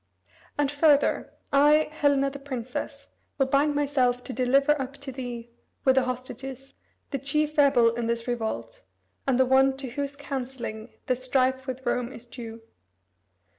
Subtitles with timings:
[0.57, 5.51] And further, I, Helena the princess, will bind myself to deliver up to thee,
[5.85, 6.73] with the hostages,
[7.11, 8.83] the chief rebel in this revolt,
[9.27, 12.63] and the one to whose counselling this strife with Rome is due."